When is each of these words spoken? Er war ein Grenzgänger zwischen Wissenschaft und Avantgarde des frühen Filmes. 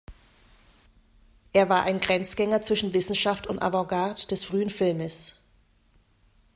Er 1.53 1.69
war 1.69 1.83
ein 1.83 1.99
Grenzgänger 1.99 2.63
zwischen 2.63 2.91
Wissenschaft 2.91 3.45
und 3.45 3.61
Avantgarde 3.61 4.25
des 4.25 4.43
frühen 4.43 4.71
Filmes. 4.71 5.43